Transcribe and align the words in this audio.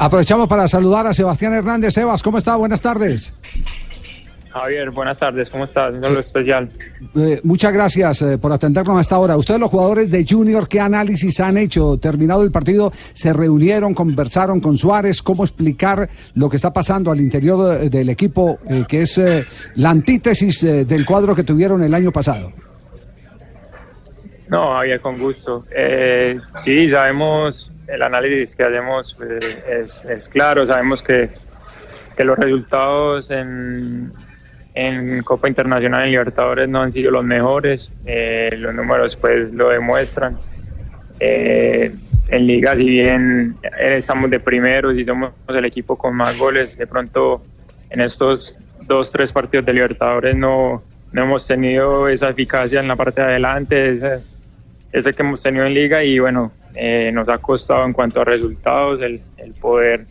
Aprovechamos 0.00 0.48
para 0.48 0.68
saludar 0.68 1.06
a 1.06 1.14
Sebastián 1.14 1.54
Hernández. 1.54 1.94
Sebas, 1.94 2.22
¿cómo 2.22 2.38
está? 2.38 2.54
Buenas 2.54 2.80
tardes. 2.80 3.34
Javier, 4.50 4.90
buenas 4.90 5.18
tardes, 5.18 5.50
¿cómo 5.50 5.64
estás? 5.64 5.92
Un 5.92 6.00
saludo 6.00 6.20
especial. 6.20 6.70
Eh, 7.14 7.40
muchas 7.44 7.72
gracias 7.72 8.22
eh, 8.22 8.38
por 8.38 8.52
atendernos 8.52 8.96
a 8.96 9.00
esta 9.00 9.18
hora. 9.18 9.36
Ustedes, 9.36 9.60
los 9.60 9.70
jugadores 9.70 10.10
de 10.10 10.24
Junior, 10.28 10.66
¿qué 10.68 10.80
análisis 10.80 11.38
han 11.40 11.58
hecho? 11.58 11.98
Terminado 11.98 12.42
el 12.42 12.50
partido, 12.50 12.92
¿se 13.12 13.32
reunieron, 13.32 13.92
conversaron 13.92 14.60
con 14.60 14.78
Suárez? 14.78 15.22
¿Cómo 15.22 15.44
explicar 15.44 16.08
lo 16.34 16.48
que 16.48 16.56
está 16.56 16.72
pasando 16.72 17.10
al 17.10 17.20
interior 17.20 17.82
eh, 17.82 17.90
del 17.90 18.08
equipo, 18.08 18.58
eh, 18.68 18.84
que 18.88 19.02
es 19.02 19.20
la 19.74 19.90
antítesis 19.90 20.62
del 20.62 21.04
cuadro 21.04 21.34
que 21.34 21.44
tuvieron 21.44 21.82
el 21.82 21.92
año 21.92 22.10
pasado? 22.10 22.52
No, 24.48 24.74
Javier, 24.74 25.00
con 25.00 25.18
gusto. 25.18 25.66
Eh, 25.70 26.40
sí, 26.56 26.88
sabemos, 26.88 27.70
el 27.86 28.02
análisis 28.02 28.56
que 28.56 28.64
hacemos 28.64 29.16
eh, 29.22 29.84
es, 30.08 30.28
claro, 30.28 30.66
sabemos 30.66 31.02
que, 31.02 31.30
que 32.16 32.24
los 32.24 32.38
resultados 32.38 33.30
en, 33.30 34.10
en 34.74 35.22
Copa 35.22 35.48
Internacional 35.48 36.04
en 36.04 36.12
Libertadores 36.12 36.68
no 36.68 36.82
han 36.82 36.92
sido 36.92 37.10
los 37.10 37.24
mejores, 37.24 37.92
eh, 38.06 38.48
los 38.56 38.74
números 38.74 39.16
pues 39.16 39.52
lo 39.52 39.68
demuestran. 39.68 40.38
Eh, 41.20 41.94
en 42.28 42.46
Liga, 42.46 42.76
si 42.76 42.84
bien 42.84 43.56
eh, 43.62 43.96
estamos 43.96 44.30
de 44.30 44.38
primeros 44.38 44.94
y 44.96 45.04
somos 45.04 45.32
el 45.48 45.64
equipo 45.64 45.96
con 45.96 46.14
más 46.14 46.38
goles, 46.38 46.76
de 46.76 46.86
pronto 46.86 47.42
en 47.90 48.00
estos 48.00 48.56
dos, 48.82 49.10
tres 49.10 49.32
partidos 49.32 49.66
de 49.66 49.72
Libertadores 49.72 50.36
no, 50.36 50.82
no 51.12 51.22
hemos 51.22 51.46
tenido 51.46 52.06
esa 52.08 52.28
eficacia 52.28 52.80
en 52.80 52.88
la 52.88 52.96
parte 52.96 53.20
de 53.20 53.26
adelante, 53.26 53.94
ese, 53.94 54.20
ese 54.92 55.12
que 55.12 55.22
hemos 55.22 55.42
tenido 55.42 55.64
en 55.64 55.74
Liga 55.74 56.02
y 56.02 56.18
bueno, 56.18 56.52
eh, 56.74 57.10
nos 57.12 57.28
ha 57.28 57.38
costado 57.38 57.84
en 57.84 57.92
cuanto 57.92 58.20
a 58.20 58.24
resultados 58.24 59.00
el, 59.00 59.20
el 59.36 59.54
poder 59.54 60.06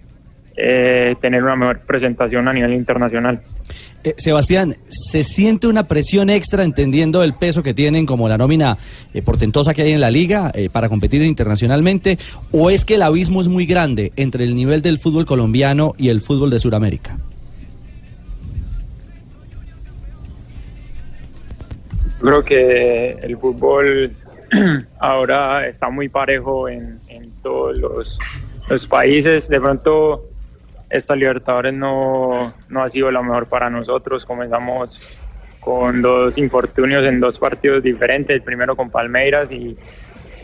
eh, 0.59 1.15
tener 1.21 1.43
una 1.43 1.55
mejor 1.55 1.81
presentación 1.81 2.47
a 2.47 2.53
nivel 2.53 2.73
internacional. 2.73 3.39
Eh, 4.03 4.15
Sebastián, 4.17 4.75
¿se 4.87 5.21
siente 5.21 5.67
una 5.67 5.87
presión 5.87 6.31
extra 6.31 6.63
entendiendo 6.63 7.21
el 7.23 7.35
peso 7.35 7.61
que 7.61 7.75
tienen 7.75 8.07
como 8.07 8.27
la 8.27 8.39
nómina 8.39 8.75
eh, 9.13 9.21
portentosa 9.21 9.75
que 9.75 9.83
hay 9.83 9.91
en 9.91 10.01
la 10.01 10.09
liga 10.09 10.51
para 10.71 10.89
competir 10.89 11.21
internacionalmente? 11.21 12.17
¿O 12.51 12.71
es 12.71 12.85
que 12.85 12.95
el 12.95 13.03
abismo 13.03 13.39
es 13.39 13.49
muy 13.49 13.67
grande 13.67 14.11
entre 14.15 14.45
el 14.45 14.55
nivel 14.55 14.81
del 14.81 14.97
fútbol 14.97 15.27
colombiano 15.27 15.93
y 15.97 16.09
el 16.09 16.21
fútbol 16.21 16.49
de 16.49 16.57
Sudamérica? 16.57 17.19
Creo 22.19 22.43
que 22.43 23.11
el 23.21 23.37
fútbol 23.37 24.11
ahora 24.99 25.67
está 25.67 25.89
muy 25.89 26.09
parejo 26.09 26.69
en, 26.69 26.99
en 27.07 27.31
todos 27.41 27.77
los, 27.77 28.19
los 28.69 28.87
países. 28.87 29.49
De 29.49 29.59
pronto, 29.59 30.25
esta 30.89 31.15
Libertadores 31.15 31.73
no, 31.73 32.53
no 32.69 32.83
ha 32.83 32.89
sido 32.89 33.11
la 33.11 33.21
mejor 33.21 33.47
para 33.47 33.69
nosotros. 33.69 34.25
Comenzamos 34.25 35.19
con 35.59 36.01
dos 36.01 36.37
infortunios 36.37 37.05
en 37.05 37.19
dos 37.19 37.39
partidos 37.39 37.83
diferentes, 37.83 38.33
el 38.33 38.41
primero 38.41 38.75
con 38.75 38.89
Palmeiras 38.89 39.51
y, 39.51 39.75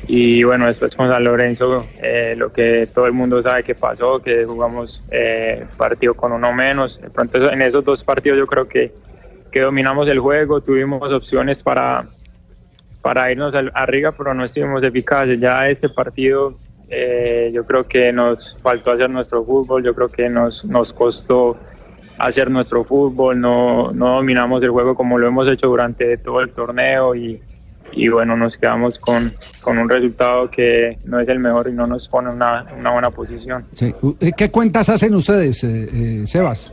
y 0.08 0.44
bueno, 0.44 0.66
después 0.66 0.96
con 0.96 1.10
San 1.10 1.24
Lorenzo, 1.24 1.86
eh, 2.02 2.36
lo 2.38 2.52
que 2.52 2.90
todo 2.94 3.06
el 3.06 3.14
mundo 3.14 3.42
sabe 3.42 3.64
que 3.64 3.74
pasó, 3.74 4.20
que 4.20 4.44
jugamos 4.44 5.06
eh, 5.12 5.66
partido 5.78 6.14
con 6.14 6.34
uno 6.34 6.52
menos. 6.52 7.00
De 7.00 7.10
pronto 7.10 7.50
en 7.50 7.62
esos 7.62 7.86
dos 7.86 8.04
partidos 8.04 8.38
yo 8.38 8.48
creo 8.48 8.66
que, 8.66 8.92
que 9.50 9.62
dominamos 9.62 10.10
el 10.10 10.20
juego, 10.20 10.62
tuvimos 10.62 11.10
opciones 11.14 11.64
para, 11.64 12.10
para 13.04 13.32
irnos 13.32 13.54
al- 13.54 13.72
arriba, 13.76 14.12
pero 14.18 14.34
no 14.34 14.44
estuvimos 14.46 14.84
eficaces. 14.84 15.40
Ya 15.40 15.68
este 15.68 15.90
partido 15.90 16.58
eh, 16.90 17.52
yo 17.54 17.64
creo 17.66 17.86
que 17.88 18.12
nos 18.12 18.58
faltó 18.64 18.92
hacer 18.92 19.10
nuestro 19.12 19.44
fútbol, 19.46 19.84
yo 19.84 19.94
creo 19.94 20.08
que 20.10 20.28
nos, 20.30 20.66
nos 20.66 20.92
costó 20.94 21.58
hacer 22.18 22.50
nuestro 22.50 22.84
fútbol, 22.84 23.40
no, 23.40 23.92
no 23.92 24.16
dominamos 24.16 24.64
el 24.64 24.70
juego 24.72 24.96
como 24.96 25.18
lo 25.20 25.28
hemos 25.28 25.48
hecho 25.50 25.68
durante 25.68 26.18
todo 26.18 26.40
el 26.42 26.54
torneo 26.54 27.16
y, 27.16 27.42
y 27.92 28.08
bueno, 28.08 28.38
nos 28.38 28.58
quedamos 28.58 29.00
con, 29.00 29.34
con 29.62 29.78
un 29.80 29.90
resultado 29.90 30.50
que 30.50 30.98
no 31.06 31.20
es 31.20 31.28
el 31.28 31.40
mejor 31.40 31.68
y 31.68 31.74
no 31.74 31.86
nos 31.88 32.08
pone 32.08 32.30
en 32.30 32.36
una, 32.38 32.66
una 32.78 32.92
buena 32.92 33.10
posición. 33.10 33.66
Sí. 33.74 33.94
Eh, 34.22 34.32
¿Qué 34.38 34.50
cuentas 34.52 34.88
hacen 34.90 35.14
ustedes, 35.16 35.64
eh, 35.64 35.88
eh, 36.22 36.28
Sebas? 36.28 36.72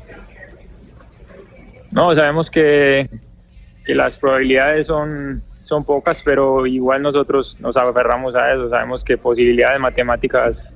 No, 1.91 2.15
sabemos 2.15 2.51
que, 2.51 3.09
que 3.85 3.95
las 3.95 4.19
probabilidades 4.19 4.87
son, 4.87 5.43
son 5.63 5.85
pocas, 5.85 6.23
pero 6.25 6.67
igual 6.67 7.03
nosotros 7.03 7.59
nos 7.61 7.77
aferramos 7.77 8.35
a 8.37 8.53
eso. 8.53 8.69
Sabemos 8.71 9.05
que 9.05 9.19
posibilidades 9.19 9.81
matemáticas 9.81 10.67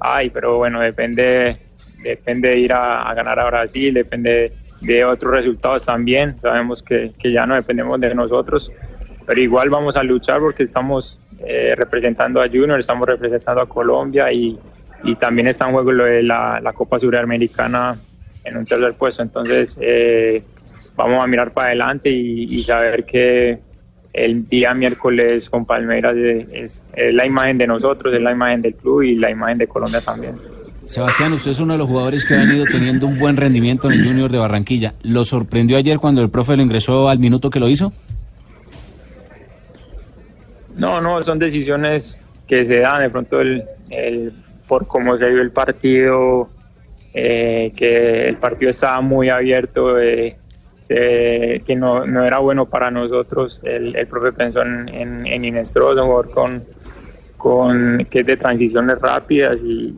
hay, 0.00 0.30
pero 0.30 0.58
bueno, 0.58 0.80
depende, 0.80 1.58
depende 2.02 2.48
de 2.48 2.58
ir 2.58 2.72
a, 2.72 3.12
ganar 3.14 3.38
a 3.38 3.46
Brasil, 3.46 3.94
depende 3.94 4.52
de 4.80 5.04
otros 5.04 5.32
resultados 5.32 5.86
también. 5.86 6.40
Sabemos 6.40 6.82
que, 6.82 7.12
que 7.18 7.32
ya 7.32 7.46
no 7.46 7.54
dependemos 7.54 8.00
de 8.00 8.14
nosotros, 8.14 8.72
pero 9.26 9.40
igual 9.40 9.70
vamos 9.70 9.96
a 9.96 10.02
luchar 10.02 10.40
porque 10.40 10.64
estamos 10.64 11.18
eh, 11.44 11.74
representando 11.76 12.42
a 12.42 12.48
Junior, 12.48 12.78
estamos 12.78 13.06
representando 13.06 13.62
a 13.62 13.68
Colombia 13.68 14.32
y, 14.32 14.58
y 15.04 15.14
también 15.16 15.48
está 15.48 15.66
en 15.66 15.72
juego 15.72 15.92
de 15.92 16.22
la, 16.22 16.60
la 16.60 16.72
Copa 16.72 16.98
Suramericana 16.98 17.96
en 18.44 18.56
un 18.56 18.66
tercer 18.66 18.94
puesto. 18.94 19.22
Entonces, 19.22 19.78
eh, 19.80 20.42
vamos 20.96 21.22
a 21.22 21.26
mirar 21.26 21.52
para 21.52 21.68
adelante 21.68 22.10
y, 22.10 22.44
y 22.44 22.62
saber 22.64 23.04
que 23.04 23.60
el 24.12 24.46
día 24.48 24.74
miércoles 24.74 25.48
con 25.48 25.64
Palmeiras 25.64 26.14
es, 26.16 26.86
la 26.96 27.24
imagen 27.26 27.58
de 27.58 27.66
nosotros, 27.66 28.14
es 28.14 28.20
la 28.22 28.32
imagen 28.32 28.62
del 28.62 28.74
club 28.74 29.02
y 29.02 29.14
la 29.16 29.30
imagen 29.30 29.58
de 29.58 29.66
Colombia 29.66 30.00
también. 30.00 30.34
Sebastián, 30.84 31.32
usted 31.32 31.52
es 31.52 31.60
uno 31.60 31.74
de 31.74 31.78
los 31.78 31.86
jugadores 31.88 32.24
que 32.26 32.34
ha 32.34 32.38
venido 32.38 32.64
teniendo 32.70 33.06
un 33.06 33.18
buen 33.18 33.36
rendimiento 33.36 33.88
en 33.88 34.00
el 34.00 34.04
Junior 34.06 34.30
de 34.30 34.38
Barranquilla. 34.38 34.94
¿Lo 35.02 35.24
sorprendió 35.24 35.76
ayer 35.76 35.98
cuando 35.98 36.20
el 36.22 36.28
profe 36.28 36.56
lo 36.56 36.62
ingresó 36.62 37.08
al 37.08 37.18
minuto 37.20 37.50
que 37.50 37.60
lo 37.60 37.68
hizo? 37.68 37.92
No, 40.76 41.00
no, 41.00 41.22
son 41.22 41.38
decisiones 41.38 42.18
que 42.46 42.64
se 42.64 42.80
dan 42.80 43.02
de 43.02 43.10
pronto 43.10 43.40
el, 43.40 43.62
el- 43.90 44.32
por 44.66 44.86
cómo 44.86 45.16
se 45.18 45.28
dio 45.28 45.40
el 45.42 45.50
partido, 45.50 46.48
eh, 47.12 47.72
que 47.76 48.28
el 48.28 48.36
partido 48.36 48.70
estaba 48.70 49.00
muy 49.02 49.28
abierto, 49.28 50.00
eh, 50.00 50.36
se- 50.82 51.62
que 51.66 51.76
no, 51.76 52.06
no 52.06 52.24
era 52.24 52.40
bueno 52.40 52.66
para 52.68 52.90
nosotros. 52.90 53.62
El, 53.64 53.96
el 53.96 54.08
profe 54.08 54.32
pensó 54.32 54.62
en, 54.62 54.88
en, 54.90 55.26
en 55.26 55.44
jugador 56.02 56.30
con, 56.32 56.66
con, 57.36 58.06
que 58.10 58.20
es 58.20 58.26
de 58.26 58.36
transiciones 58.36 58.98
rápidas 59.00 59.62
y, 59.64 59.96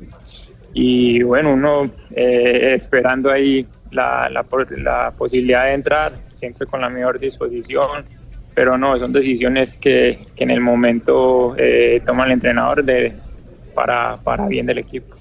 y 0.74 1.22
bueno, 1.22 1.54
uno 1.54 1.90
eh, 2.10 2.72
esperando 2.74 3.30
ahí 3.30 3.66
la, 3.90 4.28
la, 4.30 4.46
la 4.78 5.12
posibilidad 5.16 5.66
de 5.66 5.74
entrar, 5.74 6.12
siempre 6.34 6.66
con 6.66 6.80
la 6.80 6.90
mejor 6.90 7.18
disposición, 7.18 8.06
pero 8.54 8.78
no, 8.78 8.98
son 8.98 9.12
decisiones 9.12 9.76
que, 9.76 10.28
que 10.36 10.44
en 10.44 10.50
el 10.50 10.60
momento 10.60 11.54
eh, 11.58 12.02
toma 12.06 12.24
el 12.24 12.32
entrenador 12.32 12.84
de, 12.84 13.14
para, 13.74 14.18
para 14.22 14.46
bien 14.48 14.66
del 14.66 14.78
equipo. 14.78 15.13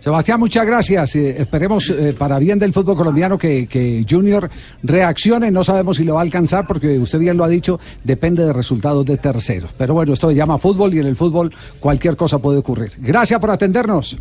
Sebastián, 0.00 0.40
muchas 0.40 0.66
gracias. 0.66 1.14
Eh, 1.14 1.36
esperemos 1.38 1.90
eh, 1.90 2.14
para 2.18 2.38
bien 2.38 2.58
del 2.58 2.72
fútbol 2.72 2.96
colombiano 2.96 3.36
que, 3.38 3.66
que 3.66 4.04
Junior 4.08 4.50
reaccione. 4.82 5.50
No 5.50 5.62
sabemos 5.62 5.98
si 5.98 6.04
lo 6.04 6.14
va 6.14 6.20
a 6.20 6.22
alcanzar 6.22 6.66
porque 6.66 6.98
usted 6.98 7.18
bien 7.18 7.36
lo 7.36 7.44
ha 7.44 7.48
dicho, 7.48 7.78
depende 8.02 8.44
de 8.44 8.52
resultados 8.52 9.04
de 9.04 9.18
terceros. 9.18 9.74
Pero 9.76 9.94
bueno, 9.94 10.14
esto 10.14 10.28
se 10.30 10.34
llama 10.34 10.58
fútbol 10.58 10.94
y 10.94 11.00
en 11.00 11.06
el 11.06 11.16
fútbol 11.16 11.52
cualquier 11.78 12.16
cosa 12.16 12.38
puede 12.38 12.58
ocurrir. 12.58 12.92
Gracias 12.98 13.38
por 13.38 13.50
atendernos. 13.50 14.18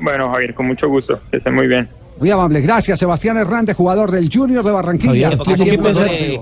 Bueno, 0.00 0.30
Javier, 0.30 0.54
con 0.54 0.66
mucho 0.66 0.88
gusto, 0.88 1.20
que 1.30 1.36
estén 1.36 1.54
muy 1.54 1.66
bien. 1.66 1.88
Muy 2.18 2.30
amable. 2.30 2.60
Gracias, 2.60 2.98
Sebastián 2.98 3.36
Hernández, 3.36 3.76
jugador 3.76 4.10
del 4.10 4.28
Junior 4.32 4.64
de 4.64 4.70
Barranquilla. 4.72 5.36
Javier, 5.38 6.40